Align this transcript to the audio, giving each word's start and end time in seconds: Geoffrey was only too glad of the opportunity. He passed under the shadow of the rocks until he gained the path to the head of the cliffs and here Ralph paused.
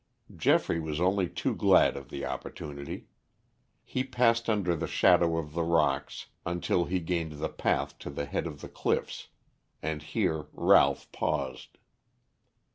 Geoffrey 0.35 0.79
was 0.79 0.99
only 0.99 1.29
too 1.29 1.53
glad 1.53 1.95
of 1.95 2.09
the 2.09 2.25
opportunity. 2.25 3.05
He 3.83 4.03
passed 4.03 4.49
under 4.49 4.75
the 4.75 4.87
shadow 4.87 5.37
of 5.37 5.53
the 5.53 5.61
rocks 5.61 6.25
until 6.43 6.85
he 6.85 6.99
gained 6.99 7.33
the 7.33 7.49
path 7.49 7.99
to 7.99 8.09
the 8.09 8.25
head 8.25 8.47
of 8.47 8.61
the 8.61 8.67
cliffs 8.67 9.27
and 9.79 10.01
here 10.01 10.47
Ralph 10.53 11.11
paused. 11.11 11.77